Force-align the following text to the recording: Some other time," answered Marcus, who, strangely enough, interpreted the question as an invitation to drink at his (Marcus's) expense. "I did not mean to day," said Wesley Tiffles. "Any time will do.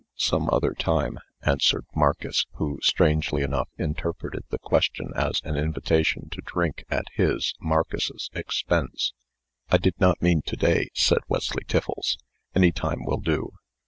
Some 0.17 0.49
other 0.51 0.73
time," 0.73 1.19
answered 1.43 1.85
Marcus, 1.93 2.47
who, 2.53 2.79
strangely 2.81 3.43
enough, 3.43 3.69
interpreted 3.77 4.41
the 4.49 4.57
question 4.57 5.11
as 5.15 5.41
an 5.45 5.55
invitation 5.57 6.27
to 6.31 6.41
drink 6.43 6.85
at 6.89 7.05
his 7.13 7.53
(Marcus's) 7.61 8.31
expense. 8.33 9.13
"I 9.69 9.77
did 9.77 9.99
not 9.99 10.19
mean 10.19 10.41
to 10.47 10.55
day," 10.55 10.89
said 10.95 11.19
Wesley 11.27 11.65
Tiffles. 11.67 12.17
"Any 12.55 12.71
time 12.71 13.05
will 13.05 13.19
do. 13.19 13.51